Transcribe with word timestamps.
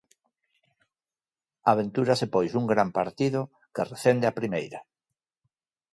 Aventúrase 1.71 2.25
pois 2.33 2.51
un 2.59 2.65
gran 2.71 2.89
partido 2.99 3.41
que 3.73 3.87
recende 3.93 4.25
a 4.27 4.37
primeira. 4.39 4.79